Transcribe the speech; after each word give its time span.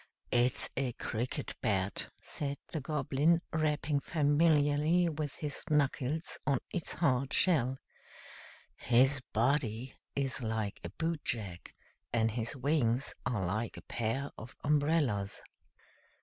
"It's 0.31 0.67
a 0.75 0.93
Cricket 0.93 1.53
Bat," 1.61 2.09
said 2.19 2.57
the 2.71 2.79
Goblin, 2.81 3.39
rapping 3.53 3.99
familiarly 3.99 5.09
with 5.09 5.35
his 5.35 5.61
knuckles 5.69 6.39
on 6.47 6.57
its 6.73 6.91
hard 6.93 7.31
shell. 7.31 7.77
"His 8.77 9.21
body 9.31 9.93
is 10.15 10.41
like 10.41 10.79
a 10.83 10.89
boot 10.89 11.23
jack, 11.23 11.75
and 12.11 12.31
his 12.31 12.55
wings 12.55 13.13
are 13.27 13.45
like 13.45 13.77
a 13.77 13.83
pair 13.83 14.31
of 14.39 14.55
umbrellas." 14.63 15.39